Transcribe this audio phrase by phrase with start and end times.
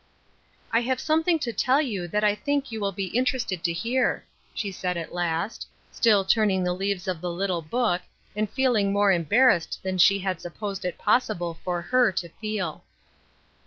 [0.71, 4.25] "I have something to tell you that I think you will be interested to hear,"
[4.51, 8.01] she said, at last, still turning the leaves of the little book,
[8.35, 12.83] and feeling more embarrassed than she had supposed it possible for her to feel.